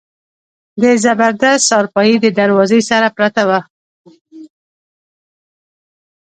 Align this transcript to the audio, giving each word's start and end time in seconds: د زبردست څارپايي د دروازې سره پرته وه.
د 0.81 0.83
زبردست 1.03 1.65
څارپايي 1.69 2.15
د 2.21 2.25
دروازې 2.39 2.81
سره 2.89 3.07
پرته 3.17 3.43
وه. 3.49 3.59